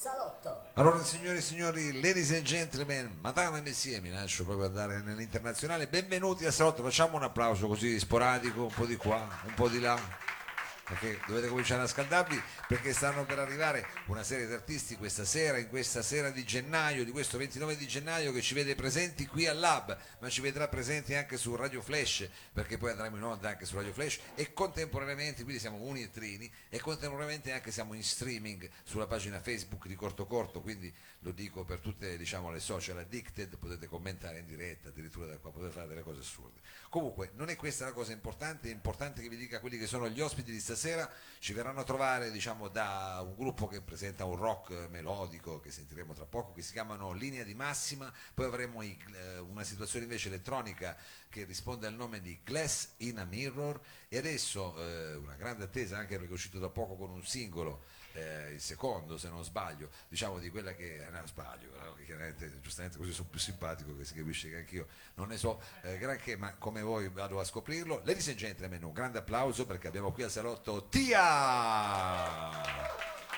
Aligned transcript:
salotto. 0.00 0.62
Allora, 0.76 1.04
signore 1.04 1.36
e 1.36 1.40
signori, 1.42 2.00
ladies 2.00 2.32
and 2.32 2.40
gentlemen, 2.40 3.18
madame 3.20 3.58
e 3.58 3.60
messie, 3.60 4.00
mi 4.00 4.10
lascio 4.10 4.44
proprio 4.44 4.64
andare 4.64 5.02
nell'internazionale. 5.02 5.88
Benvenuti 5.88 6.46
a 6.46 6.50
Salotto, 6.50 6.82
facciamo 6.82 7.18
un 7.18 7.24
applauso 7.24 7.66
così 7.66 7.98
sporadico, 7.98 8.62
un 8.62 8.72
po' 8.74 8.86
di 8.86 8.96
qua, 8.96 9.28
un 9.44 9.52
po' 9.52 9.68
di 9.68 9.78
là. 9.78 9.98
Perché 10.90 11.20
dovete 11.28 11.46
cominciare 11.46 11.82
a 11.82 11.86
scaldarvi 11.86 12.42
perché 12.66 12.92
stanno 12.92 13.24
per 13.24 13.38
arrivare 13.38 13.86
una 14.06 14.24
serie 14.24 14.48
di 14.48 14.52
artisti 14.52 14.96
questa 14.96 15.24
sera, 15.24 15.56
in 15.56 15.68
questa 15.68 16.02
sera 16.02 16.30
di 16.30 16.42
gennaio, 16.44 17.04
di 17.04 17.12
questo 17.12 17.38
29 17.38 17.76
di 17.76 17.86
gennaio 17.86 18.32
che 18.32 18.42
ci 18.42 18.54
vede 18.54 18.74
presenti 18.74 19.24
qui 19.24 19.46
al 19.46 19.60
Lab, 19.60 19.96
ma 20.18 20.28
ci 20.28 20.40
vedrà 20.40 20.66
presenti 20.66 21.14
anche 21.14 21.36
su 21.36 21.54
Radio 21.54 21.80
Flash, 21.80 22.28
perché 22.52 22.76
poi 22.76 22.90
andremo 22.90 23.16
in 23.16 23.22
onda 23.22 23.50
anche 23.50 23.66
su 23.66 23.76
Radio 23.76 23.92
Flash 23.92 24.18
e 24.34 24.52
contemporaneamente, 24.52 25.44
quindi 25.44 25.60
siamo 25.60 25.78
uni 25.78 26.02
e 26.02 26.10
trini, 26.10 26.50
e 26.68 26.80
contemporaneamente 26.80 27.52
anche 27.52 27.70
siamo 27.70 27.94
in 27.94 28.02
streaming 28.02 28.68
sulla 28.82 29.06
pagina 29.06 29.40
Facebook 29.40 29.86
di 29.86 29.94
Corto 29.94 30.26
Corto, 30.26 30.60
quindi 30.60 30.92
lo 31.20 31.30
dico 31.30 31.64
per 31.64 31.78
tutte 31.78 32.16
diciamo, 32.16 32.50
le 32.50 32.60
social 32.60 32.98
addicted, 32.98 33.56
potete 33.58 33.86
commentare 33.86 34.40
in 34.40 34.46
diretta, 34.46 34.88
addirittura 34.88 35.26
da 35.26 35.36
qua 35.36 35.52
potete 35.52 35.72
fare 35.72 35.86
delle 35.86 36.02
cose 36.02 36.20
assurde. 36.20 36.60
Comunque, 36.88 37.30
non 37.34 37.48
è 37.50 37.56
questa 37.56 37.84
la 37.84 37.92
cosa 37.92 38.12
importante, 38.12 38.68
è 38.68 38.72
importante 38.72 39.22
che 39.22 39.28
vi 39.28 39.36
dica 39.36 39.60
quelli 39.60 39.78
che 39.78 39.86
sono 39.86 40.08
gli 40.08 40.20
ospiti 40.20 40.50
di 40.50 40.58
stasera, 40.58 40.78
ci 41.40 41.52
verranno 41.52 41.80
a 41.80 41.84
trovare 41.84 42.30
diciamo, 42.30 42.68
da 42.68 43.20
un 43.24 43.34
gruppo 43.34 43.66
che 43.66 43.80
presenta 43.80 44.24
un 44.24 44.36
rock 44.36 44.88
melodico 44.90 45.60
che 45.60 45.70
sentiremo 45.70 46.12
tra 46.12 46.24
poco, 46.24 46.52
che 46.52 46.62
si 46.62 46.72
chiamano 46.72 47.12
Linea 47.12 47.44
di 47.44 47.54
Massima, 47.54 48.12
poi 48.34 48.46
avremo 48.46 48.82
i, 48.82 48.96
eh, 49.14 49.38
una 49.38 49.64
situazione 49.64 50.04
invece 50.04 50.28
elettronica 50.28 50.96
che 51.28 51.44
risponde 51.44 51.86
al 51.86 51.94
nome 51.94 52.20
di 52.20 52.40
Glass 52.44 52.94
in 52.98 53.18
a 53.18 53.24
Mirror. 53.24 53.80
E 54.08 54.18
adesso 54.18 54.76
eh, 54.78 55.14
una 55.14 55.34
grande 55.34 55.64
attesa 55.64 55.98
anche 55.98 56.16
perché 56.16 56.30
è 56.30 56.34
uscito 56.34 56.58
da 56.58 56.68
poco 56.68 56.96
con 56.96 57.10
un 57.10 57.24
singolo 57.24 57.84
eh, 58.12 58.50
il 58.52 58.60
secondo 58.60 59.18
se 59.18 59.28
non 59.28 59.44
sbaglio, 59.44 59.90
diciamo 60.08 60.38
di 60.38 60.50
quella 60.50 60.74
che 60.74 61.06
no, 61.10 61.26
sbaglio, 61.26 61.70
no? 61.82 61.96
chiaramente 62.04 62.60
giustamente 62.60 62.98
così 62.98 63.12
sono 63.12 63.28
più 63.30 63.38
simpatico 63.38 63.96
che 63.96 64.04
si 64.04 64.14
capisce 64.14 64.48
che 64.48 64.56
anch'io 64.56 64.86
non 65.14 65.28
ne 65.28 65.36
so 65.36 65.60
eh, 65.82 65.98
granché, 65.98 66.36
ma 66.36 66.54
come 66.54 66.82
voi 66.82 67.08
vado 67.08 67.40
a 67.40 67.44
scoprirlo. 67.44 68.02
Ladies 68.04 68.28
and 68.28 68.36
gentlemen, 68.36 68.82
un 68.82 68.92
grande 68.92 69.18
applauso 69.18 69.66
perché 69.66 69.88
abbiamo 69.88 70.12
qui 70.12 70.24
al 70.24 70.30
salotto 70.30 70.88
Tia! 70.88 72.50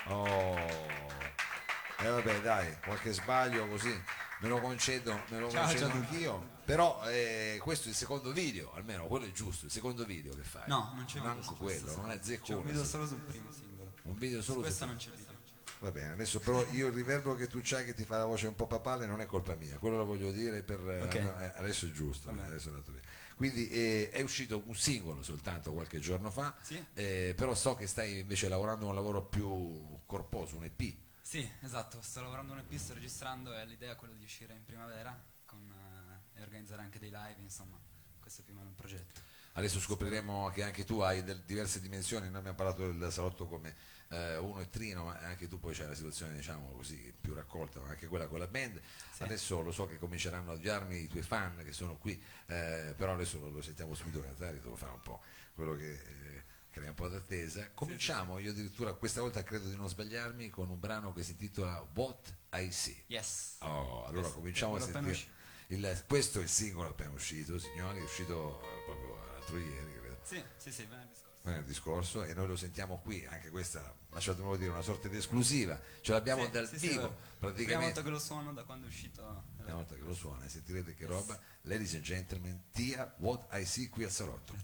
Oh. 0.07 0.57
E 0.57 2.07
eh, 2.07 2.09
vabbè 2.09 2.41
dai, 2.41 2.77
qualche 2.81 3.13
sbaglio 3.13 3.69
così 3.69 4.03
me 4.43 4.49
lo 4.49 4.61
concedo, 4.61 5.23
me 5.29 5.39
lo 5.39 5.51
Ciao, 5.51 5.63
concedo 5.63 5.89
ciao. 5.89 5.97
anch'io. 5.97 6.51
Però 6.65 7.03
eh, 7.09 7.59
questo 7.63 7.87
è 7.87 7.91
il 7.91 7.97
secondo 7.97 8.33
video, 8.33 8.73
almeno 8.75 9.07
quello 9.07 9.25
è 9.25 9.33
giusto, 9.33 9.67
il 9.67 9.71
secondo 9.71 10.05
video 10.05 10.35
che 10.35 10.43
fai. 10.43 10.65
No, 10.67 10.93
non 10.95 11.05
c'è 11.05 11.21
Manco 11.21 11.55
quello, 11.55 11.95
non 11.97 12.11
è 12.11 12.19
C'è 12.19 12.25
zecco. 12.25 12.57
un 12.59 12.65
video 12.65 12.85
solo 12.85 13.07
sul 13.07 13.19
primo 13.19 13.51
singolo. 13.51 13.72
Un 14.05 14.17
video 14.19 14.43
solo 14.43 14.59
su 14.59 14.65
questo 14.67 14.85
non 14.87 14.97
c'è 14.97 15.11
video. 15.11 15.41
Va 15.81 15.91
bene, 15.91 16.13
adesso 16.13 16.39
però 16.39 16.65
io 16.71 16.87
il 16.89 16.93
riverbero 16.93 17.35
che 17.35 17.49
tu 17.49 17.59
c'hai 17.63 17.85
che 17.85 17.95
ti 17.95 18.05
fa 18.05 18.19
la 18.19 18.25
voce 18.25 18.47
un 18.47 18.55
po' 18.55 18.69
papale 18.69 19.05
non 19.07 19.21
è 19.21 19.27
colpa 19.27 19.55
mia, 19.57 19.79
quello 19.79 19.97
lo 19.97 20.05
voglio 20.05 20.31
dire 20.31 20.63
per 20.63 20.79
Ok. 20.79 21.15
eh, 21.15 21.53
adesso 21.57 21.87
è 21.87 21.91
giusto, 21.91 22.31
adesso 22.31 22.71
è. 22.77 23.01
Quindi 23.35 23.69
eh, 23.69 24.11
è 24.11 24.21
uscito 24.21 24.63
un 24.67 24.77
singolo 24.77 25.23
soltanto 25.25 25.73
qualche 25.73 25.99
giorno 25.99 26.31
fa, 26.31 26.55
Sì. 26.63 26.85
eh, 26.95 27.35
però 27.37 27.55
so 27.55 27.75
che 27.75 27.89
stai 27.89 28.21
invece 28.21 28.49
lavorando 28.49 28.87
un 28.87 28.95
lavoro 28.95 29.25
più 29.25 29.99
corposo, 30.07 30.57
un 30.57 30.65
EP. 30.65 30.95
Sì, 31.21 31.49
esatto, 31.63 32.01
sto 32.01 32.21
lavorando 32.21 32.53
un 32.53 32.59
EP, 32.61 32.73
sto 32.77 32.95
registrando 32.95 33.53
e 33.57 33.65
l'idea 33.67 33.93
è 33.93 33.97
quella 33.97 34.15
di 34.15 34.23
uscire 34.23 34.55
in 34.55 34.65
primavera 34.65 35.21
con, 35.47 35.69
eh, 35.69 36.39
e 36.39 36.43
organizzare 36.43 36.83
anche 36.83 37.01
dei 37.01 37.11
live, 37.11 37.41
insomma, 37.41 37.77
questo 38.21 38.43
è 38.43 38.45
più 38.45 38.55
o 38.55 38.57
meno 38.59 38.69
il 38.69 38.77
progetto. 38.77 39.21
Adesso 39.55 39.81
scopriremo 39.81 40.51
che 40.51 40.63
anche 40.63 40.85
tu 40.85 41.01
hai 41.01 41.23
del- 41.23 41.43
diverse 41.45 41.81
dimensioni, 41.81 42.29
noi 42.29 42.39
abbiamo 42.39 42.57
parlato 42.57 42.91
del 42.91 43.13
salotto 43.13 43.47
come 43.47 43.75
eh, 44.09 44.37
uno 44.37 44.61
e 44.61 44.69
trino, 44.71 45.05
ma 45.05 45.19
anche 45.21 45.47
tu 45.49 45.59
poi 45.59 45.75
c'è 45.75 45.87
la 45.87 45.95
situazione 45.95 46.35
diciamo 46.35 46.73
così 46.73 47.13
più 47.21 47.33
raccolta, 47.35 47.81
ma 47.81 47.89
anche 47.89 48.07
quella 48.09 48.27
con 48.29 48.39
la 48.39 48.47
band. 48.47 48.81
Sì. 49.15 49.23
Adesso 49.23 49.61
lo 49.63 49.73
so 49.73 49.87
che 49.87 49.99
cominceranno 49.99 50.51
a 50.51 50.55
odiarmi 50.55 50.99
i 51.03 51.09
tuoi 51.09 51.23
fan 51.23 51.63
che 51.65 51.73
sono 51.73 51.97
qui, 51.97 52.13
eh, 52.47 52.95
però 52.97 53.13
adesso 53.15 53.39
lo, 53.41 53.49
lo 53.51 53.63
sentiamo 53.63 53.95
subito 53.95 54.21
cantare, 54.23 54.61
devo 54.61 54.77
fare 54.77 54.93
un 54.93 55.01
po' 55.01 55.23
quello 55.55 55.75
che 55.77 55.93
eh, 55.93 56.43
crea 56.71 56.89
un 56.89 56.95
po' 56.95 57.09
d'attesa. 57.09 57.71
Cominciamo, 57.75 58.39
io 58.39 58.51
addirittura 58.51 58.93
questa 58.95 59.21
volta 59.21 59.43
credo 59.43 59.69
di 59.69 59.77
non 59.77 59.89
sbagliarmi, 59.89 60.49
con 60.51 60.69
un 60.71 60.79
brano 60.81 61.13
che 61.13 61.23
si 61.23 61.33
intitola 61.33 61.87
What 61.95 62.35
I 62.55 62.71
See. 62.71 63.05
Yes! 63.09 63.57
Oh, 63.61 64.05
allora 64.07 64.27
Yes, 64.27 64.35
cominciamo 64.35 64.77
a 64.77 64.81
sentire. 64.81 65.41
Il- 65.69 66.05
questo 66.07 66.39
è 66.41 66.43
il 66.43 66.51
singolo 66.51 66.91
appena 66.91 67.11
uscito, 67.13 67.59
signori, 67.59 67.99
è 67.99 68.03
uscito 68.03 68.61
eh, 68.63 68.83
proprio 68.85 69.12
l'altro 69.53 69.59
ieri, 69.59 69.93
credo 70.01 70.19
Sì, 70.23 70.43
sì, 70.57 70.73
sì, 70.73 70.85
venerdì 70.85 71.15
scorso. 71.15 71.31
nel 71.43 71.65
discorso 71.65 72.23
e 72.25 72.35
noi 72.35 72.47
lo 72.47 72.57
sentiamo 72.57 72.99
qui, 73.01 73.25
anche 73.27 73.51
questa, 73.51 73.95
lasciatemelo 74.11 74.57
dire, 74.57 74.71
una 74.71 74.83
sorta 74.83 75.09
di 75.09 75.17
esclusiva, 75.17 75.81
ce 76.01 76.13
l'abbiamo 76.13 76.45
Sì, 76.45 76.51
dal 76.51 76.69
sì, 76.69 76.79
sì, 76.79 76.89
vivo, 76.89 77.01
è 77.01 77.03
vero. 77.03 77.15
Prima 77.17 77.39
praticamente. 77.53 77.85
volta 77.85 78.03
che 78.03 78.11
lo 78.11 78.19
suono 78.19 78.53
da 78.53 78.63
quando 78.65 78.87
è 78.87 78.89
uscito. 78.89 79.23
La 79.23 79.63
prima 79.63 79.75
volta 79.77 79.95
che 79.95 80.01
lo 80.03 80.15
suona 80.15 80.45
e 80.45 80.49
sentirete 80.49 80.95
che 80.95 81.07
roba, 81.07 81.39
ladies 81.63 81.95
and 81.95 82.03
gentlemen, 82.03 82.63
Tia 82.73 83.15
What 83.19 83.47
I 83.53 83.65
See 83.65 83.89
qui 83.89 84.05
al 84.05 84.11
Salotto. 84.11 84.55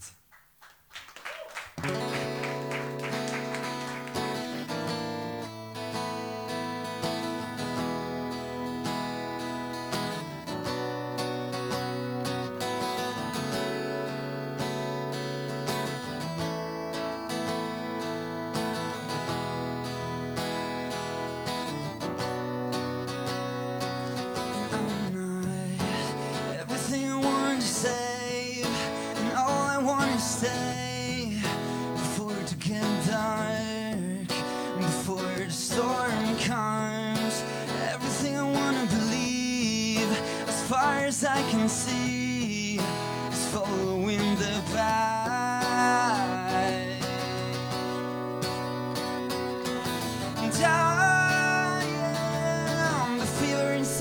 I'm 1.81 2.88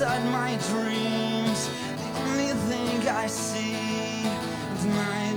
inside 0.00 0.24
my 0.30 0.50
dreams. 0.70 1.68
The 1.98 2.20
only 2.20 2.52
thing 2.70 3.08
I 3.08 3.26
see 3.26 4.22
the 4.22 4.86
night 4.94 5.27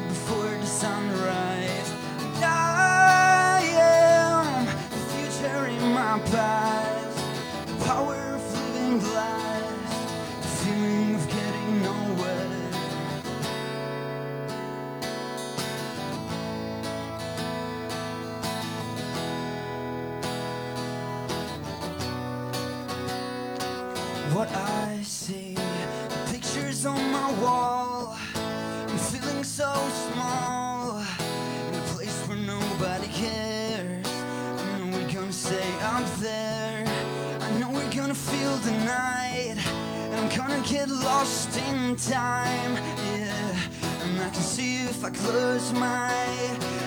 get 40.64 40.90
lost 40.90 41.58
in 41.58 41.96
time. 41.96 42.74
Yeah, 42.76 44.04
and 44.04 44.22
I 44.22 44.30
can 44.30 44.42
see 44.42 44.84
if 44.84 45.04
I 45.04 45.10
close 45.10 45.74
my. 45.74 46.14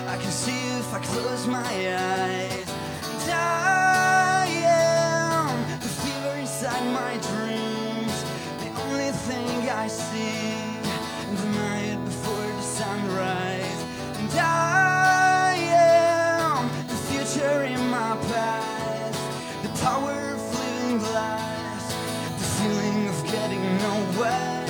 I 0.07 0.17
can 0.17 0.31
see 0.31 0.61
if 0.79 0.93
I 0.95 1.01
close 1.01 1.47
my 1.47 1.61
eyes. 1.63 2.71
Am 4.57 5.81
the 5.81 5.89
fever 5.89 6.37
inside 6.37 6.87
my 6.93 7.15
dreams. 7.31 8.15
The 8.63 8.71
only 8.85 9.11
thing 9.27 9.69
I 9.71 9.89
see 9.89 10.79
the 11.37 11.47
night 11.59 12.05
before 12.05 12.47
the 12.47 12.63
sunrise. 12.63 13.85
And 14.19 14.31
I 14.39 14.74
nowhere, 24.15 24.67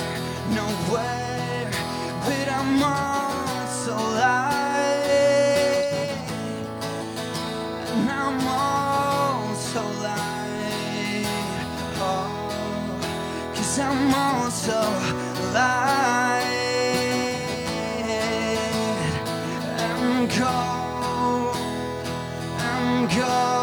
nowhere, 0.53 1.69
but 2.23 2.47
I'm 2.49 2.81
also 2.83 3.85
so 3.85 3.95
light, 3.95 5.29
and 7.91 8.09
I'm 8.09 8.47
also 8.47 9.71
so 9.73 9.83
light, 10.01 11.27
oh, 11.97 12.27
cause 13.53 13.79
I'm 13.79 14.13
also 14.13 14.71
so 14.71 14.79
light, 15.53 16.55
I'm 19.77 20.27
cold, 20.29 21.55
I'm 22.59 23.07
cold. 23.09 23.54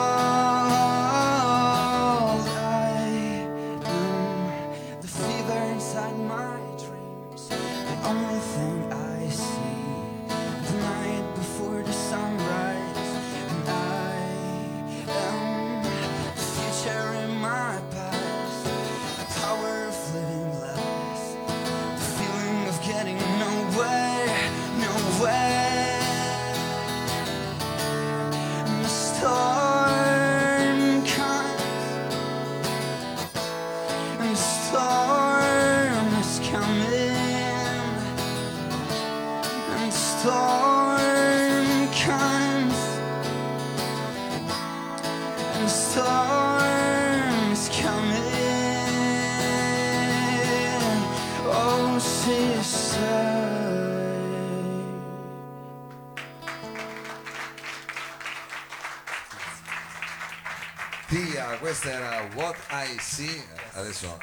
Questa 61.62 61.90
era 61.90 62.28
What 62.34 62.56
I 62.70 62.98
See. 63.00 63.42
Adesso. 63.72 64.18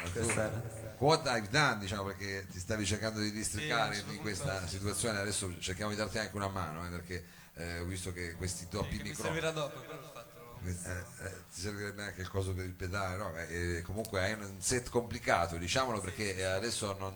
What 0.98 1.26
I've 1.26 1.48
Done, 1.50 1.80
diciamo, 1.80 2.04
perché 2.04 2.46
ti 2.52 2.60
stavi 2.60 2.86
cercando 2.86 3.20
di 3.22 3.32
districare 3.32 3.96
Sì, 3.96 4.04
in 4.10 4.20
questa 4.20 4.68
situazione. 4.68 5.20
Adesso 5.20 5.58
cerchiamo 5.60 5.90
di 5.92 5.98
darti 5.98 6.20
anche 6.20 6.36
una 6.36 6.50
mano, 6.50 6.86
eh, 6.86 6.90
perché 6.90 7.26
eh, 7.56 7.80
ho 7.80 7.86
visto 7.86 8.12
che 8.12 8.34
questi 8.34 8.68
doppi 8.70 8.98
mi 8.98 9.10
microfoni. 9.10 9.40
Eh, 10.66 10.70
eh, 10.70 11.44
ti 11.54 11.62
servirebbe 11.62 12.04
anche 12.04 12.22
il 12.22 12.30
coso 12.30 12.54
per 12.54 12.66
il 12.66 12.74
pedale, 12.74 13.18
no? 13.18 13.36
Eh, 13.38 13.78
eh, 13.78 13.82
comunque 13.82 14.22
hai 14.22 14.34
un 14.34 14.62
set 14.62 14.90
complicato, 14.90 15.58
diciamolo 15.58 16.00
perché 16.02 16.46
adesso 16.46 16.96
non, 16.98 17.16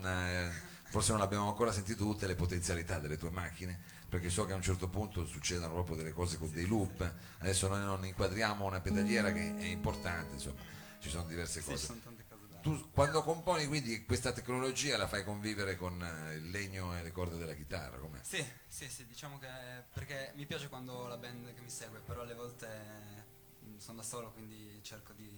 forse 0.88 1.12
non 1.12 1.20
abbiamo 1.20 1.48
ancora 1.48 1.72
sentito 1.72 2.04
tutte 2.04 2.26
le 2.26 2.34
potenzialità 2.34 2.98
delle 2.98 3.18
tue 3.18 3.30
macchine, 3.30 3.78
perché 4.08 4.30
so 4.30 4.46
che 4.46 4.52
a 4.52 4.56
un 4.56 4.62
certo 4.62 4.88
punto 4.88 5.26
succedono 5.26 5.72
proprio 5.72 5.96
delle 5.96 6.12
cose 6.12 6.38
con 6.38 6.50
dei 6.50 6.66
loop, 6.66 7.12
adesso 7.38 7.68
noi 7.68 7.84
non 7.84 8.04
inquadriamo 8.04 8.64
una 8.64 8.80
pedaliera 8.80 9.32
che 9.32 9.56
è 9.58 9.64
importante, 9.64 10.34
insomma, 10.34 10.60
ci 11.00 11.10
sono 11.10 11.24
diverse 11.24 11.62
cose. 11.62 12.22
Tu 12.62 12.90
quando 12.92 13.22
componi 13.22 13.66
quindi 13.66 14.06
questa 14.06 14.32
tecnologia 14.32 14.96
la 14.96 15.06
fai 15.06 15.22
convivere 15.22 15.76
con 15.76 15.92
il 16.34 16.48
legno 16.48 16.96
e 16.96 17.02
le 17.02 17.12
corde 17.12 17.36
della 17.36 17.52
chitarra, 17.52 17.98
com'è? 17.98 18.20
Sì, 18.22 18.42
sì, 18.66 18.88
sì, 18.88 19.04
diciamo 19.06 19.38
che 19.38 19.48
perché 19.92 20.32
mi 20.36 20.46
piace 20.46 20.68
quando 20.70 21.06
la 21.06 21.18
band 21.18 21.52
che 21.52 21.60
mi 21.60 21.68
segue, 21.68 22.00
però 22.00 22.22
alle 22.22 22.32
volte 22.32 23.23
sono 23.84 23.98
da 23.98 24.02
solo, 24.02 24.30
quindi 24.32 24.80
cerco 24.82 25.12
di 25.12 25.28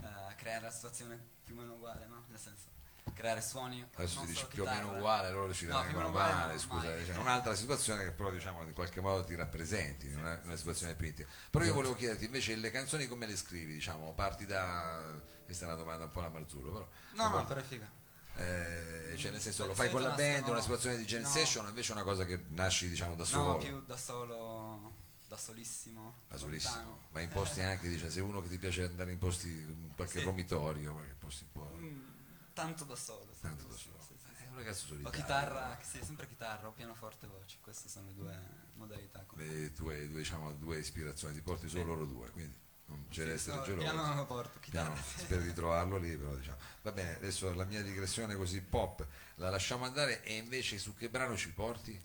eh, 0.00 0.34
creare 0.36 0.62
la 0.64 0.70
situazione 0.70 1.20
più 1.44 1.54
o 1.54 1.60
meno 1.60 1.74
uguale, 1.74 2.06
no? 2.06 2.24
Nel 2.28 2.38
senso, 2.38 2.64
creare 3.12 3.42
suoni. 3.42 3.86
Adesso 3.94 4.20
dice 4.20 4.32
solo 4.34 4.48
più 4.48 4.62
o 4.62 4.66
meno 4.66 4.96
uguale, 4.96 5.30
loro 5.30 5.52
ci 5.52 5.66
No, 5.66 5.76
rimangono 5.82 6.08
male, 6.08 6.58
scusa, 6.58 6.88
mai. 6.88 6.98
diciamo, 7.00 7.20
un'altra 7.20 7.54
situazione 7.54 8.04
che 8.04 8.12
però 8.12 8.30
diciamo 8.30 8.62
in 8.62 8.72
qualche 8.72 9.02
modo 9.02 9.22
ti 9.24 9.34
rappresenti, 9.34 10.06
in 10.08 10.16
una, 10.16 10.40
una 10.44 10.56
situazione 10.56 10.94
più 10.94 11.08
intima. 11.08 11.28
Però 11.50 11.62
io 11.62 11.74
volevo 11.74 11.94
chiederti 11.94 12.24
invece 12.24 12.56
le 12.56 12.70
canzoni 12.70 13.06
come 13.06 13.26
le 13.26 13.36
scrivi, 13.36 13.74
diciamo, 13.74 14.14
parti 14.14 14.46
da 14.46 15.20
questa 15.44 15.66
è 15.66 15.68
una 15.68 15.76
domanda 15.76 16.04
un 16.04 16.10
po' 16.10 16.20
alla 16.20 16.30
Marzullo, 16.30 16.72
però 16.72 16.88
No, 17.10 17.28
no, 17.28 17.44
però 17.44 17.60
è 17.60 17.62
figa. 17.62 17.90
eh, 18.36 19.14
cioè 19.18 19.30
nel 19.30 19.40
senso 19.42 19.66
lo 19.66 19.72
Sì, 19.74 19.80
fai 19.80 19.90
con 19.90 20.00
la 20.00 20.10
band, 20.12 20.44
no. 20.46 20.52
una 20.52 20.62
situazione 20.62 20.96
di 20.96 21.04
jam 21.04 21.20
No. 21.20 21.28
session, 21.28 21.66
invece 21.68 21.90
è 21.92 21.94
una 21.96 22.04
cosa 22.04 22.24
che 22.24 22.42
nasci 22.48 22.88
diciamo 22.88 23.14
da 23.14 23.24
solo. 23.24 23.52
No, 23.52 23.58
più 23.58 23.82
da 23.84 23.96
solo, 23.98 24.91
da 25.32 25.38
solissimo. 25.38 26.14
Da 26.28 26.36
solissimo, 26.36 26.74
lontano. 26.74 27.00
ma 27.12 27.20
in 27.20 27.30
posti 27.30 27.60
anche, 27.62 27.88
dice, 27.88 28.10
se 28.10 28.20
uno 28.20 28.42
che 28.42 28.48
ti 28.50 28.58
piace 28.58 28.84
andare 28.84 29.12
in 29.12 29.18
posti, 29.18 29.48
in 29.48 29.92
qualche 29.96 30.18
Sì. 30.18 30.24
romitorio, 30.26 30.92
qualche 30.92 31.14
posti 31.18 31.44
un 31.44 31.52
po'. 31.52 31.74
Mm, 31.74 32.00
tanto 32.52 32.84
da 32.84 32.94
solo. 32.94 33.34
Tanto 33.40 33.64
da 33.66 33.74
solo. 33.74 33.98
sì, 34.06 34.12
sì, 34.18 34.26
sì. 34.36 34.44
Eh, 34.44 34.48
un 34.48 34.56
ragazzo 34.56 34.84
O 34.84 34.88
solitario. 34.88 35.18
chitarra, 35.18 35.78
sì, 35.82 36.00
sempre 36.04 36.28
chitarra, 36.28 36.68
o 36.68 36.72
pianoforte, 36.72 37.26
voce. 37.26 37.56
Queste 37.62 37.88
sono 37.88 38.08
le 38.08 38.14
due 38.14 38.38
modalità. 38.74 39.24
Le 39.36 39.72
tue, 39.72 40.06
due, 40.06 40.18
diciamo, 40.18 40.52
due 40.52 40.76
ispirazioni, 40.78 41.32
ti 41.34 41.40
porti 41.40 41.66
solo 41.66 41.84
loro 41.84 42.04
due, 42.04 42.28
quindi 42.30 42.54
non 42.86 43.06
c'è 43.08 43.24
da 43.24 43.32
essere 43.32 43.62
geloso. 43.62 43.80
piano 43.80 44.04
non 44.06 44.16
lo 44.16 44.26
porto, 44.26 44.60
chitarra. 44.60 44.90
Piano, 44.92 45.02
spero 45.16 45.40
di 45.40 45.52
trovarlo 45.54 45.96
lì, 45.96 46.14
però 46.14 46.34
diciamo. 46.36 46.58
Va 46.82 46.92
bene, 46.92 47.16
adesso 47.16 47.50
la 47.54 47.64
mia 47.64 47.82
digressione 47.82 48.34
così 48.36 48.60
pop 48.60 49.06
la 49.36 49.48
lasciamo 49.48 49.86
andare 49.86 50.22
e 50.24 50.36
invece 50.36 50.76
su 50.76 50.94
che 50.94 51.08
brano 51.08 51.36
ci 51.38 51.50
porti? 51.50 51.98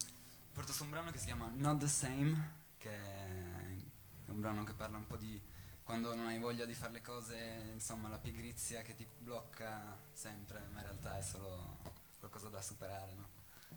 Porto 0.54 0.72
su 0.72 0.86
un 0.86 0.92
brano 0.92 1.12
che 1.12 1.20
si 1.20 1.26
chiama 1.26 1.52
Not 1.54 1.80
the 1.82 1.88
Same, 1.88 2.57
che 2.78 2.90
è 2.90 4.30
un 4.30 4.40
brano 4.40 4.64
che 4.64 4.74
parla 4.74 4.98
un 4.98 5.08
po' 5.08 5.18
di 5.18 5.40
quando 5.84 6.14
non 6.16 6.28
hai 6.28 6.38
voglia 6.38 6.66
di 6.66 6.74
fare 6.74 6.94
le 6.94 7.02
cose, 7.02 7.70
insomma, 7.72 8.10
la 8.10 8.18
pigrizia 8.18 8.82
che 8.82 8.96
ti 8.96 9.08
blocca 9.20 9.98
sempre, 10.12 10.68
ma 10.74 10.80
in 10.80 10.86
realtà 10.86 11.18
è 11.18 11.22
solo 11.22 11.80
qualcosa 12.20 12.50
da 12.50 12.62
superare, 12.62 13.14
no? 13.16 13.30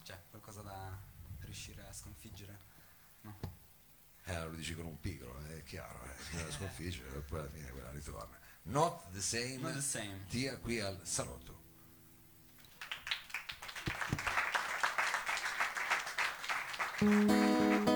Cioè, 0.02 0.18
qualcosa 0.28 0.62
da 0.62 0.98
riuscire 1.40 1.86
a 1.86 1.92
sconfiggere, 1.92 2.58
no? 3.20 3.38
Eh, 4.24 4.44
lo 4.44 4.50
dici 4.50 4.74
con 4.74 4.86
un 4.86 4.98
pigro, 4.98 5.38
è 5.46 5.62
chiaro, 5.62 6.02
eh, 6.04 6.42
la 6.42 6.50
sconfigge 6.50 7.06
e 7.06 7.20
poi 7.20 7.38
alla 7.40 7.48
fine 7.48 7.70
quella 7.70 7.90
ritorna. 7.90 8.38
Not 8.62 9.12
the 9.12 9.20
same, 9.20 9.58
Not 9.58 9.74
the 9.74 9.80
same. 9.80 10.24
Tia 10.28 10.58
qui 10.58 10.80
al 10.80 11.00
salotto. 11.04 11.58
Watching 17.00 17.89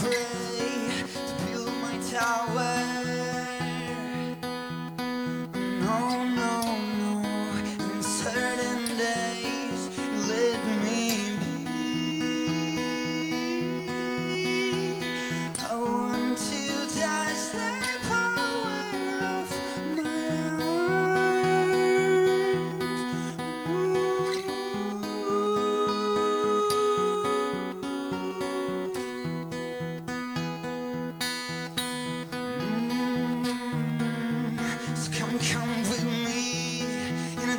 prayer. 0.00 0.37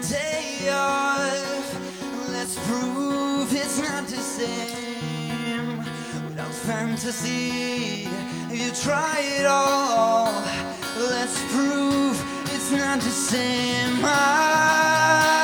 day 0.07 0.69
off. 0.71 2.29
Let's 2.29 2.55
prove 2.67 3.53
it's 3.53 3.79
not 3.79 4.07
the 4.07 4.17
same. 4.17 5.77
Without 6.27 6.53
fantasy, 6.53 8.07
you 8.51 8.71
try 8.71 9.19
it 9.39 9.45
all. 9.45 10.31
Let's 10.97 11.39
prove 11.51 12.15
it's 12.53 12.71
not 12.71 12.99
the 13.01 13.09
same. 13.09 13.99
I 14.03 15.38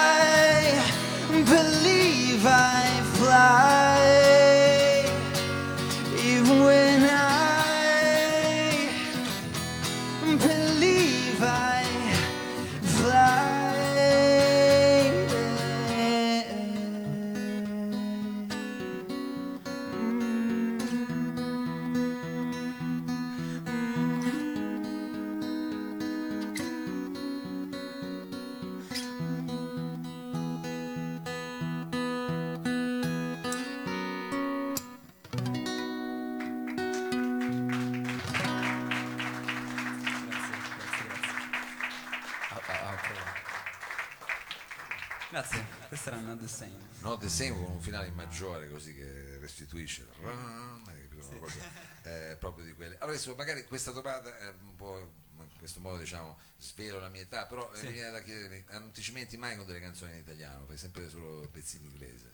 Grazie, 45.36 45.65
questa 45.89 46.12
era 46.12 46.22
Not 46.22 46.39
the 46.39 46.48
Same. 46.48 46.77
No, 47.01 47.18
The 47.18 47.27
Same 47.27 47.51
con 47.51 47.72
un 47.74 47.82
finale 47.82 48.08
in 48.08 48.13
maggiore 48.13 48.70
così 48.70 48.96
che 48.96 49.38
restituisce? 49.38 50.08
Una 50.22 51.39
cosa, 51.39 51.60
eh, 52.04 52.38
proprio 52.39 52.63
di 52.63 52.74
quelle. 52.74 52.94
Allora 53.00 53.12
adesso 53.12 53.36
magari 53.36 53.65
questa 53.65 53.92
domanda 53.92 54.34
è 54.38 54.48
un 54.48 54.75
po' 54.77 54.98
in 54.98 55.58
questo 55.58 55.82
modo 55.82 55.98
diciamo 55.98 56.38
svelo 56.58 57.01
la 57.01 57.10
mia 57.10 57.20
età, 57.20 57.48
però 57.48 57.70
eh, 57.74 57.80
Sì. 57.80 57.88
mi 57.88 57.92
viene 57.92 58.12
da 58.12 58.22
chiedere, 58.22 58.63
eh, 58.65 58.80
non 58.80 58.92
ti 58.92 59.01
cimenti 59.01 59.36
mai 59.36 59.58
con 59.58 59.65
delle 59.65 59.82
canzoni 59.82 60.13
in 60.13 60.20
italiano, 60.20 60.65
fai 60.68 60.77
sempre 60.77 61.10
solo 61.10 61.46
pezzi 61.51 61.77
in 61.77 61.84
inglese. 61.84 62.34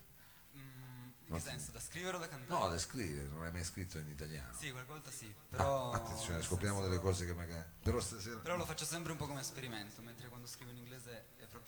Mm, 0.57 1.09
in 1.25 1.33
che 1.33 1.39
senso? 1.39 1.71
Da 1.71 1.79
scrivere 1.79 2.17
o 2.17 2.19
da 2.19 2.27
cantare? 2.27 2.59
No, 2.59 2.69
da 2.69 2.77
scrivere, 2.77 3.27
non 3.29 3.41
hai 3.43 3.51
mai 3.51 3.63
scritto 3.63 3.97
in 3.97 4.09
italiano. 4.09 4.53
Sì, 4.55 4.69
qualche 4.69 4.91
volta 4.91 5.09
sì, 5.09 5.33
però... 5.49 5.91
Ah, 5.91 5.95
attenzione, 5.95 6.39
scopriamo 6.43 6.75
senso- 6.75 6.89
delle 6.91 7.01
cose 7.01 7.25
che 7.25 7.33
magari. 7.33 7.67
Però 7.81 7.99
stasera. 7.99 8.37
Però 8.37 8.55
lo 8.57 8.65
faccio 8.65 8.85
sempre 8.85 9.11
un 9.11 9.17
po' 9.17 9.25
come 9.25 9.41
esperimento, 9.41 10.03
mentre 10.03 10.27
quando 10.27 10.45
scrivo 10.45 10.69
in 10.69 10.77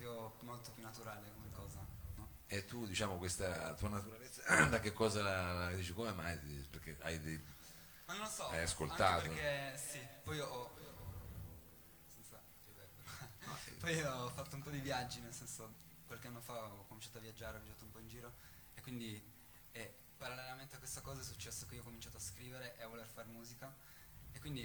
proprio 0.04 0.36
molto 0.42 0.72
più 0.72 0.84
naturale 0.84 1.32
come 1.34 1.50
cosa, 1.52 1.86
no? 2.16 2.30
E 2.48 2.66
tu, 2.66 2.86
diciamo, 2.86 3.18
questa 3.18 3.74
tua 3.76 3.90
naturalezza, 3.90 4.66
da 4.68 4.80
che 4.80 4.92
cosa 4.92 5.22
la, 5.22 5.54
la 5.54 5.72
dici? 5.74 5.94
Come 5.94 6.12
mai? 6.12 6.38
Perché 6.70 6.98
hai 7.02 7.20
dei. 7.22 7.42
Ma 8.06 8.14
non 8.14 8.24
lo 8.24 8.30
so. 8.30 8.48
Hai 8.48 8.62
ascoltato? 8.62 9.30
Perché 9.30 9.78
sì, 9.78 10.00
poi 10.24 10.40
ho. 10.40 10.76
Senza 12.14 12.42
riverbero. 12.66 13.80
poi 13.80 14.02
ho 14.02 14.30
fatto 14.30 14.56
un 14.56 14.62
po' 14.62 14.70
di 14.70 14.80
viaggi, 14.80 15.22
nel 15.22 15.34
senso, 15.34 15.74
qualche 16.06 16.28
anno 16.28 16.42
fa 16.42 16.66
ho 16.66 16.86
cominciato 16.88 17.18
a 17.18 17.22
viaggiare, 17.22 17.58
ho 17.58 17.62
viaggiato 17.62 17.86
un 17.86 17.92
po' 17.92 18.00
in 18.00 18.08
giro 18.08 18.34
e 18.74 18.82
quindi 18.82 19.22
eh, 19.72 19.96
parallelamente 20.18 20.76
a 20.76 20.80
questa 20.80 21.02
cosa 21.02 21.22
è 21.22 21.24
successo 21.24 21.66
che 21.66 21.76
io 21.76 21.82
ho 21.82 21.86
cominciato 21.86 22.18
a 22.18 22.20
scrivere 22.20 22.76
e 22.78 22.84
a 22.84 22.88
voler 22.88 23.08
fare 23.08 23.28
musica 23.30 23.74
e 24.32 24.40
quindi 24.40 24.64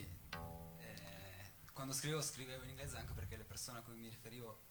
eh, 0.79 1.53
quando 1.73 1.93
scrivevo 1.93 2.23
scrivevo 2.23 2.65
in 2.65 2.71
inglese 2.71 2.97
anche 2.97 3.13
perché 3.13 3.37
le 3.37 3.45
persone 3.45 3.79
a 3.79 3.83
cui 3.83 3.95
mi 3.95 4.09
riferivo 4.09 4.68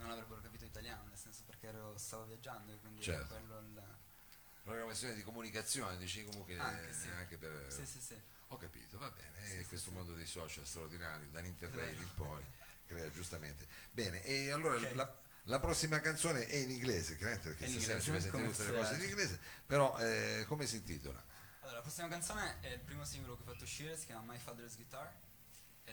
non 0.00 0.10
avrebbero 0.10 0.40
capito 0.40 0.64
italiano, 0.64 1.04
nel 1.08 1.18
senso 1.18 1.42
perché 1.44 1.68
ero, 1.68 1.96
stavo 1.98 2.24
viaggiando 2.24 2.72
e 2.72 2.78
quindi 2.78 3.02
era 3.02 3.18
Certo. 3.18 3.34
quello 3.34 3.58
il... 3.60 3.82
Proprio 4.62 4.84
una 4.84 4.84
questione 4.84 5.14
di 5.14 5.22
comunicazione, 5.22 5.96
dici 5.96 6.22
comunque 6.24 6.58
Anche, 6.58 6.92
sì. 6.92 7.08
anche 7.08 7.36
per. 7.38 7.72
Sì, 7.72 7.86
sì, 7.86 8.00
sì. 8.00 8.20
Ho 8.48 8.56
capito, 8.56 8.98
va 8.98 9.10
bene, 9.10 9.46
Sì, 9.46 9.58
sì, 9.58 9.64
questo 9.66 9.90
mondo 9.90 10.12
dei 10.14 10.26
social 10.26 10.66
straordinari, 10.66 11.30
dall'interrail 11.30 12.00
in 12.00 12.14
poi, 12.14 12.44
crea 12.86 13.10
giustamente. 13.10 13.66
Bene, 13.90 14.22
e 14.24 14.50
allora 14.50 14.74
Ok. 14.76 14.94
la, 14.94 15.18
la 15.44 15.60
prossima 15.60 16.00
canzone 16.00 16.46
è 16.46 16.56
in 16.56 16.70
inglese, 16.70 17.16
chiaramente 17.16 17.48
perché 17.48 17.64
in 17.64 17.72
stasera 17.72 18.00
ci 18.00 18.10
sentire 18.10 18.50
tutte 18.50 18.70
le 18.70 18.78
cose 18.78 18.94
in 18.96 19.02
inglese, 19.08 19.40
però 19.64 19.96
eh, 19.98 20.44
come 20.46 20.66
si 20.66 20.76
intitola? 20.76 21.22
Allora, 21.60 21.76
la 21.76 21.82
prossima 21.82 22.08
canzone 22.08 22.60
è 22.60 22.68
il 22.72 22.80
primo 22.80 23.04
singolo 23.04 23.36
che 23.36 23.42
ho 23.42 23.52
fatto 23.52 23.64
uscire, 23.64 23.96
si 23.96 24.06
chiama 24.06 24.32
My 24.32 24.38
Father's 24.38 24.76
Guitar. 24.76 25.12
E, 25.84 25.92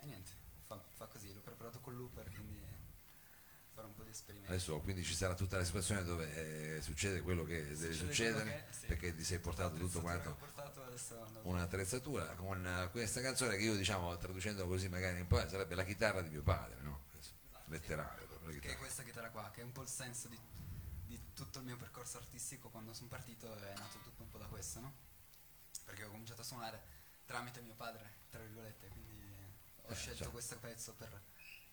e 0.00 0.04
niente, 0.06 0.30
fa, 0.66 0.82
fa 0.94 1.06
così, 1.06 1.32
l'ho 1.32 1.40
preparato 1.40 1.80
con 1.80 1.94
looper, 1.94 2.28
quindi 2.30 2.60
farò 3.72 3.86
un 3.88 3.94
po' 3.94 4.02
di 4.04 4.10
esperimenti. 4.10 4.50
Adesso 4.52 4.80
quindi 4.80 5.02
ci 5.04 5.14
sarà 5.14 5.34
tutta 5.34 5.56
la 5.56 5.64
situazione 5.64 6.04
dove 6.04 6.76
eh, 6.76 6.82
succede 6.82 7.20
quello 7.22 7.44
che 7.44 7.62
deve 7.64 7.74
Succede 7.92 7.96
succedere, 8.06 8.64
che- 8.68 8.74
sì. 8.78 8.86
perché 8.86 9.14
ti 9.16 9.24
sei 9.24 9.38
portato 9.38 9.76
tutto 9.76 10.00
quanto 10.00 10.34
portato 10.34 10.80
un'attrezzatura 11.42 12.26
con 12.34 12.64
eh, 12.66 12.88
questa 12.90 13.20
canzone 13.20 13.56
che 13.56 13.64
io 13.64 13.74
diciamo 13.76 14.16
traducendo 14.18 14.66
così 14.66 14.88
magari 14.88 15.20
un 15.20 15.26
po' 15.26 15.38
sarebbe 15.48 15.74
la 15.74 15.84
chitarra 15.84 16.22
di 16.22 16.28
mio 16.30 16.42
padre, 16.42 16.80
no? 16.82 17.00
Letterale 17.66 18.24
proprio, 18.26 18.52
la 18.52 18.58
Che 18.60 18.72
è 18.72 18.76
questa 18.76 19.02
chitarra 19.02 19.30
qua, 19.30 19.50
che 19.50 19.62
è 19.62 19.64
un 19.64 19.72
po' 19.72 19.82
il 19.82 19.88
senso 19.88 20.28
di, 20.28 20.38
di 21.06 21.18
tutto 21.32 21.58
il 21.60 21.64
mio 21.64 21.76
percorso 21.76 22.18
artistico 22.18 22.68
quando 22.68 22.92
sono 22.92 23.08
partito 23.08 23.46
è 23.56 23.72
nato 23.78 23.98
tutto 24.02 24.22
un 24.22 24.28
po' 24.28 24.38
da 24.38 24.46
questo, 24.46 24.80
no? 24.80 24.92
Perché 25.84 26.04
ho 26.04 26.10
cominciato 26.10 26.42
a 26.42 26.44
suonare 26.44 26.82
tramite 27.24 27.60
mio 27.62 27.74
padre, 27.74 28.10
tra 28.30 28.40
virgolette, 28.42 28.88
quindi 28.88 29.34
ho 29.84 29.90
Eh, 29.90 29.94
scelto 29.94 30.16
certo. 30.18 30.32
questo 30.32 30.58
pezzo 30.58 30.92
per 30.94 31.18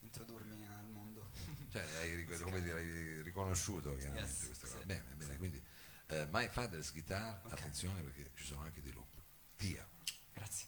introdurmi 0.02 0.66
al 0.68 0.90
mondo. 0.90 1.30
Cioè, 1.70 1.84
hai, 2.00 2.26
dire, 2.62 2.80
hai 2.80 3.22
riconosciuto 3.22 3.96
chiaramente 3.96 4.32
Yes, 4.32 4.46
questa 4.48 4.66
sì, 4.68 4.74
cosa. 4.74 4.86
Bene, 4.86 5.04
bene, 5.16 5.32
sì. 5.34 5.38
quindi 5.38 5.64
eh, 6.08 6.28
My 6.32 6.48
Father's 6.48 6.92
Guitar, 6.92 7.42
Ok. 7.46 7.52
attenzione 7.54 8.02
perché 8.02 8.32
ci 8.34 8.46
sono 8.46 8.62
anche 8.62 8.82
dei 8.82 8.92
loop. 8.92 9.14
Via. 9.58 9.88
Grazie. 10.34 10.68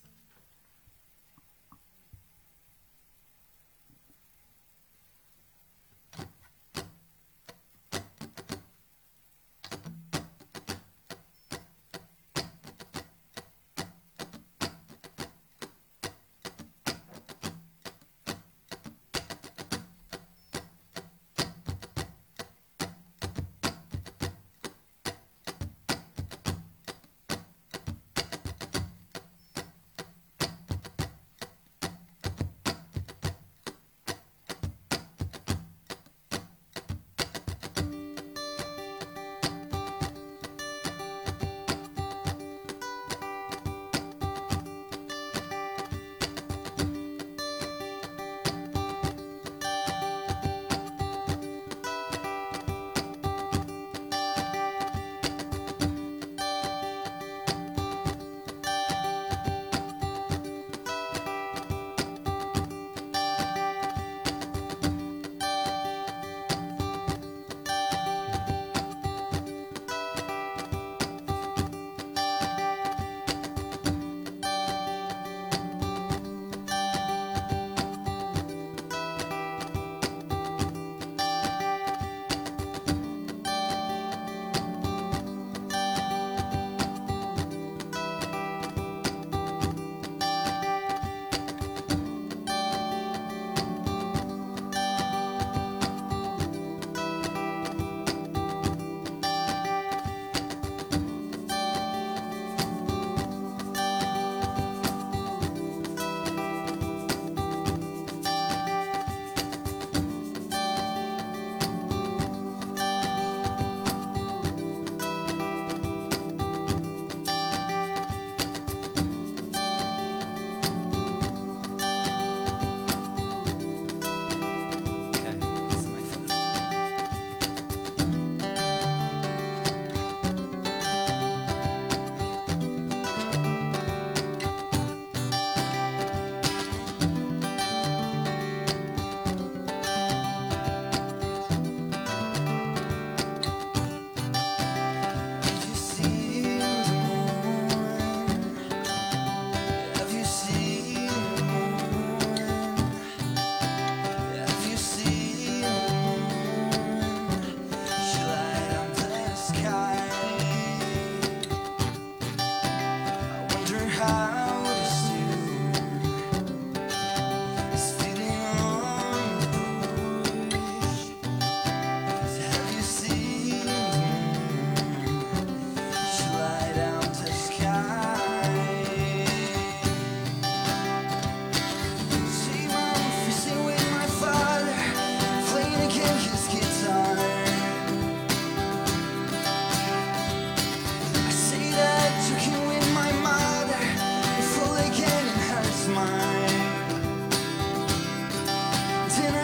Mountain 199.20 199.41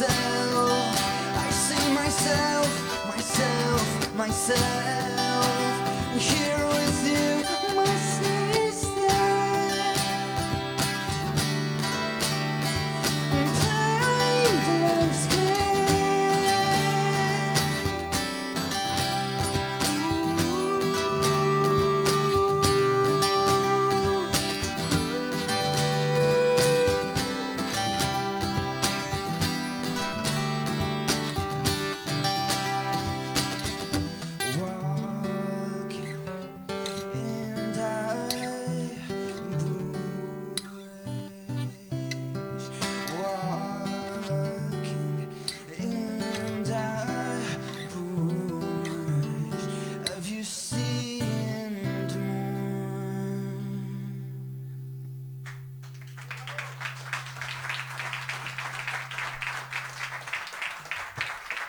myself. 0.00 0.70
I 1.36 1.50
say 1.50 1.94
myself, 1.94 3.06
myself, 3.06 4.16
myself. 4.16 5.19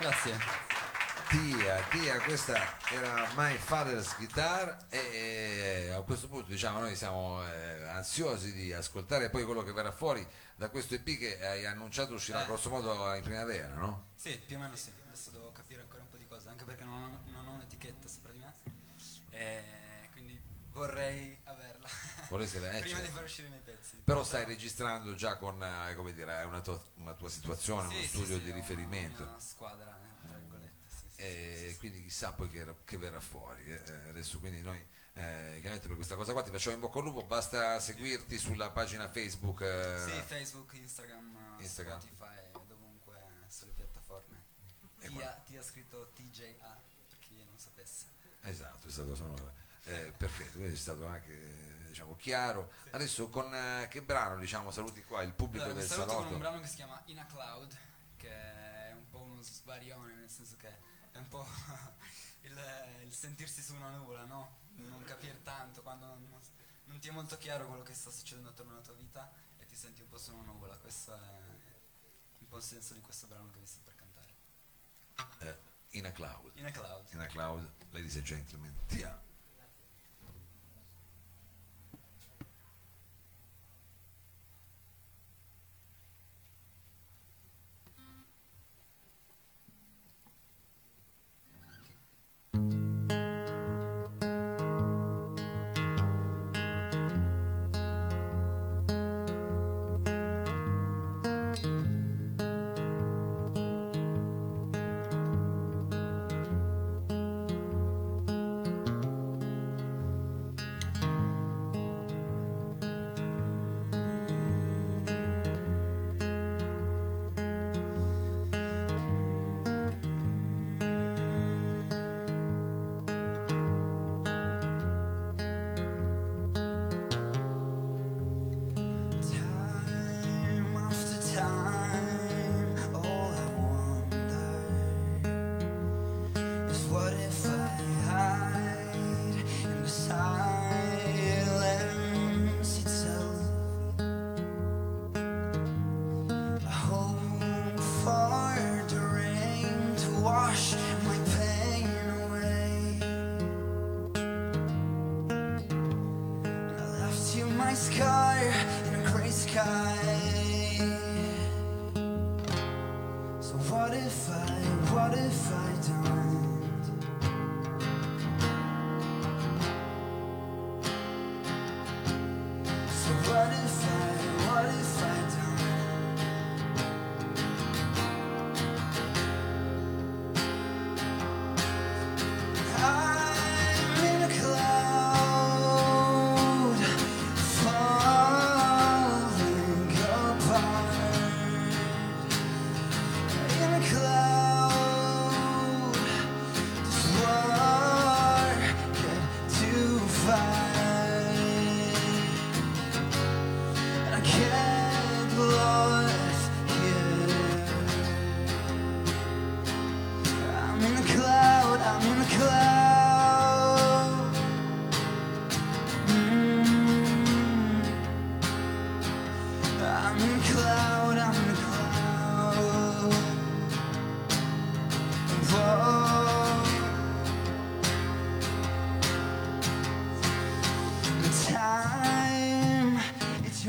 Grazie. 0.01 0.35
Tia, 1.29 1.79
Tia, 1.91 2.19
questa 2.21 2.55
era 2.91 3.31
My 3.35 3.55
Father's 3.55 4.17
Guitar 4.17 4.87
e 4.89 4.97
eh, 4.97 5.89
a 5.91 6.01
questo 6.01 6.27
punto 6.27 6.49
diciamo 6.49 6.79
noi 6.79 6.95
siamo 6.95 7.45
eh, 7.47 7.83
ansiosi 7.87 8.51
di 8.51 8.73
ascoltare 8.73 9.29
poi 9.29 9.45
quello 9.45 9.61
che 9.61 9.71
verrà 9.71 9.91
fuori 9.91 10.27
da 10.55 10.69
questo 10.69 10.95
EP 10.95 11.05
che 11.19 11.45
hai 11.47 11.67
annunciato 11.67 12.15
uscirà 12.15 12.41
Eh. 12.41 12.45
grosso 12.47 12.71
modo 12.71 13.13
in 13.13 13.21
primavera, 13.21 13.75
no? 13.75 14.07
Sì, 14.15 14.41
più 14.43 14.55
o 14.57 14.59
meno 14.59 14.75
sì. 14.75 14.91
Adesso 15.05 15.29
devo 15.29 15.51
capire 15.51 15.81
ancora 15.81 16.01
un 16.01 16.09
po' 16.09 16.17
di 16.17 16.25
cose, 16.27 16.49
anche 16.49 16.63
perché 16.63 16.83
non 16.83 17.03
ho, 17.03 17.19
non 17.31 17.47
ho 17.47 17.51
un'etichetta 17.51 18.07
sopra 18.07 18.31
di 18.31 18.39
me. 18.39 18.53
E 19.29 19.63
quindi 20.13 20.41
vorrei 20.71 21.37
averla, 22.35 22.71
eh, 22.71 22.79
Prima 22.81 22.95
certo. 22.97 23.01
di 23.11 23.15
far 23.15 23.23
uscire 23.23 23.47
i 23.47 23.49
miei 23.49 23.61
pezzi. 23.63 23.97
Però 24.03 24.23
stai 24.23 24.45
registrando 24.45 25.15
già 25.15 25.37
con, 25.37 25.61
eh, 25.63 25.95
come 25.95 26.13
dire, 26.13 26.43
una 26.43 26.61
tua, 26.61 26.81
una 26.95 27.13
tua 27.13 27.29
situazione, 27.29 27.87
Sì, 27.89 27.93
uno 27.95 28.01
sì, 28.03 28.07
studio 28.07 28.37
sì, 28.37 28.43
di 28.43 28.51
riferimento. 28.51 29.23
Una 29.23 29.39
squadra, 29.39 29.97
eh, 29.97 30.27
tra 30.27 30.37
virgolette. 30.37 30.69
E 31.17 31.75
quindi 31.79 32.03
chissà 32.03 32.31
poi 32.33 32.49
che, 32.49 32.65
che 32.85 32.97
verrà 32.97 33.19
fuori 33.19 33.63
eh, 33.65 33.73
eh, 33.85 34.09
adesso 34.09 34.39
quindi 34.39 34.61
noi 34.61 34.77
eh, 35.13 35.57
chiaramente 35.59 35.85
per 35.87 35.95
questa 35.95 36.15
cosa 36.15 36.31
qua 36.31 36.41
ti 36.41 36.49
facciamo 36.49 36.73
in 36.75 36.81
bocca 36.81 36.97
al 36.97 37.03
lupo 37.05 37.23
basta 37.23 37.79
seguirti 37.79 38.39
sulla 38.39 38.71
pagina 38.71 39.07
Facebook 39.09 39.59
Sì, 39.59 40.19
Facebook, 40.25 40.73
Instagram, 40.73 41.57
Instagram. 41.59 41.99
Spotify, 41.99 42.65
dovunque 42.67 43.19
sulle 43.49 43.73
piattaforme. 43.73 44.41
E 44.99 45.07
Ti 45.09 45.21
ha, 45.21 45.31
ti 45.45 45.57
ha 45.57 45.61
scritto 45.63 46.11
TJA, 46.15 46.79
per 47.09 47.19
chi 47.19 47.43
non 47.45 47.57
sapesse. 47.59 48.05
esatto 48.41 48.87
è 48.87 48.91
stato 48.91 49.13
sonoro 49.15 49.53
eh, 49.85 50.13
perfetto 50.17 50.53
quindi 50.57 50.73
è 50.73 50.77
stato 50.77 51.05
anche 51.05 51.33
diciamo 51.91 52.15
chiaro 52.15 52.71
adesso 52.91 53.29
con 53.29 53.53
eh, 53.53 53.87
che 53.89 54.01
brano 54.01 54.37
diciamo 54.39 54.71
saluti 54.71 55.03
qua 55.03 55.21
il 55.21 55.33
pubblico 55.33 55.65
Allora, 55.65 55.79
del 55.79 55.87
saluto 55.87 56.05
con 56.07 56.15
salotto 56.15 56.33
un 56.35 56.39
brano 56.39 56.59
che 56.61 56.67
si 56.67 56.75
chiama 56.75 57.01
In 57.05 57.19
a 57.19 57.25
Cloud, 57.25 57.77
che 58.17 58.29
è 58.29 58.91
un 58.93 59.07
po' 59.09 59.19
uno 59.21 59.41
svarione, 59.41 60.13
nel 60.15 60.29
senso 60.29 60.55
che 60.57 60.69
è 61.11 61.17
un 61.17 61.27
po' 61.27 61.45
il, 62.43 62.57
il 63.03 63.13
sentirsi 63.13 63.61
su 63.61 63.75
una 63.75 63.89
nuvola, 63.89 64.23
no? 64.25 64.59
Non 64.75 65.03
capire 65.03 65.43
tanto, 65.43 65.81
quando 65.81 66.05
non, 66.07 66.39
non 66.85 66.99
ti 66.99 67.09
è 67.09 67.11
molto 67.11 67.37
chiaro 67.37 67.67
quello 67.67 67.83
che 67.83 67.93
sta 67.93 68.09
succedendo 68.09 68.49
attorno 68.49 68.71
alla 68.71 68.81
tua 68.81 68.93
vita 68.93 69.29
e 69.57 69.65
ti 69.65 69.75
senti 69.75 70.01
un 70.01 70.07
po' 70.07 70.17
su 70.17 70.33
una 70.33 70.43
nuvola. 70.43 70.75
Questo 70.77 71.13
è 71.13 71.19
un 72.39 72.47
po' 72.47 72.57
il 72.57 72.63
senso 72.63 72.93
di 72.93 73.01
questo 73.01 73.27
brano 73.27 73.49
che 73.51 73.59
vi 73.59 73.65
sto 73.67 73.79
per 73.83 73.95
cantare. 73.95 74.33
eh, 75.39 75.69
in 75.97 76.05
a 76.05 76.11
cloud 76.11 76.51
In 76.55 76.65
a 76.65 76.71
Cloud. 76.71 77.05
in 77.11 77.19
a 77.19 77.25
cloud 77.27 77.69
ladies 77.91 78.15
and 78.15 78.23
gentlemen 78.23 78.73
Time 78.87 79.29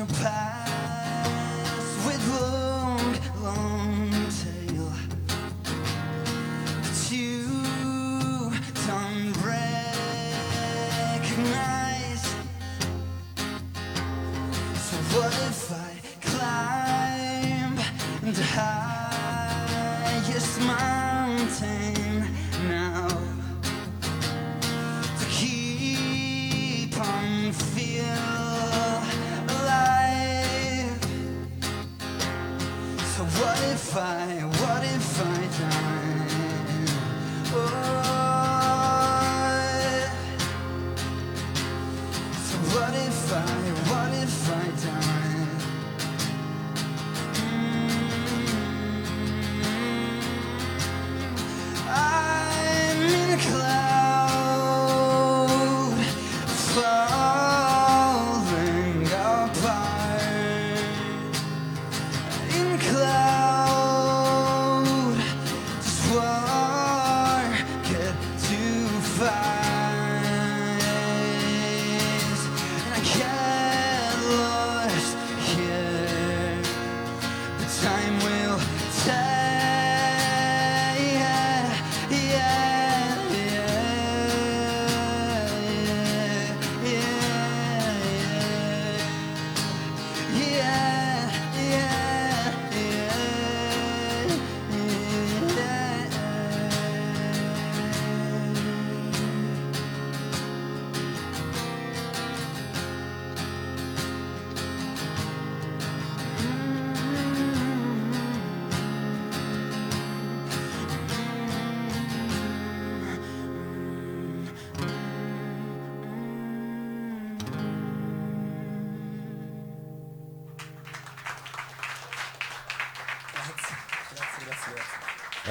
a 0.02 0.06
past 0.06 0.62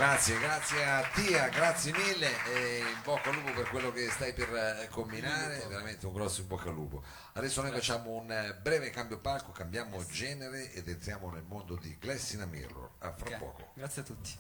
grazie. 0.02 0.40
Grazie, 0.40 0.84
a 0.84 1.04
Tia, 1.14 1.48
grazie 1.50 1.92
mille 1.92 2.28
e 2.52 2.80
in 2.80 3.02
bocca 3.04 3.30
al 3.30 3.36
lupo 3.36 3.52
per 3.52 3.70
quello 3.70 3.92
che 3.92 4.10
stai 4.10 4.34
per 4.34 4.50
eh, 4.50 4.88
combinare, 4.90 5.64
veramente 5.68 6.08
un 6.08 6.14
grosso 6.14 6.42
in 6.42 6.48
bocca 6.48 6.70
al 6.70 6.76
lupo. 6.76 7.04
Adesso 7.34 7.62
noi 7.62 7.72
facciamo 7.72 8.10
un 8.10 8.32
eh, 8.32 8.56
breve 8.60 8.90
cambio 8.90 9.20
palco, 9.20 9.52
cambiamo 9.52 10.04
genere 10.08 10.72
ed 10.74 10.88
entriamo 10.88 11.30
nel 11.30 11.44
mondo 11.44 11.76
di 11.76 11.96
Glass 12.00 12.32
in 12.32 12.42
a 12.42 12.46
Mirror. 12.46 12.90
A 13.00 13.12
fra 13.14 13.30
Ok, 13.30 13.38
poco. 13.38 13.72
Grazie 13.76 14.02
a 14.02 14.06
tutti. 14.06 14.40